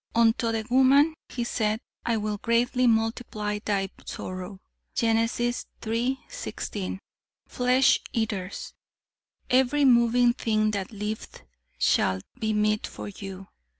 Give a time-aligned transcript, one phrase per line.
[0.15, 4.59] 'Unto the woman He said, I will greatly multiply thy sorrow.'
[4.95, 5.29] Gen.
[5.39, 6.99] iii, 16.
[7.47, 8.73] "Flesh Eaters.
[9.51, 11.43] 'Every moving thing that liveth
[11.77, 13.45] shall be meat for you.'